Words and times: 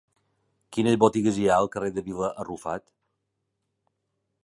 Quines 0.77 0.97
botigues 1.03 1.37
hi 1.37 1.45
ha 1.51 1.59
al 1.65 1.71
carrer 1.77 1.93
de 1.99 2.07
Vila 2.09 2.33
Arrufat? 2.47 2.89